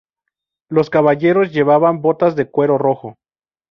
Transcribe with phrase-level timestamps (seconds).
[0.67, 3.17] Los caballeros llevaban botas de cuero rojo.